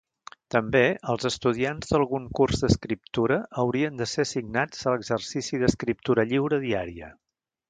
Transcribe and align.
També, 0.53 0.79
els 1.13 1.27
estudiants 1.29 1.91
d'algun 1.91 2.25
curs 2.39 2.63
d'escriptura 2.65 3.37
haurien 3.65 4.01
de 4.01 4.09
ser 4.15 4.27
assignats 4.29 4.81
a 4.89 4.95
l'exercici 4.95 5.63
d'escriptura 5.67 6.27
lliure 6.33 6.61
diària. 6.67 7.13